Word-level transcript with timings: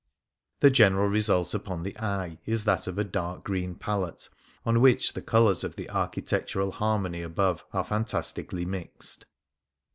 The 0.61 0.71
general 0.71 1.07
result 1.09 1.53
upon 1.53 1.83
the 1.83 1.95
eye 1.99 2.39
is 2.47 2.63
that 2.65 2.87
of 2.87 2.97
a 2.97 3.03
dark 3.03 3.43
green 3.43 3.75
palette 3.75 4.29
on 4.65 4.81
which 4.81 5.13
the 5.13 5.21
colours 5.21 5.63
of 5.63 5.75
the 5.75 5.91
architectural 5.91 6.71
harmony 6.71 7.21
above 7.21 7.63
are 7.71 7.83
fantastically 7.83 8.65
mixed. 8.65 9.27